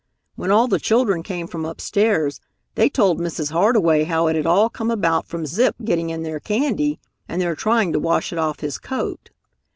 [0.33, 2.39] When all the children came from upstairs,
[2.73, 3.51] they told Mrs.
[3.51, 7.53] Hardway how it had all come about from Zip getting in their candy and their
[7.55, 9.29] trying to wash it off his coat.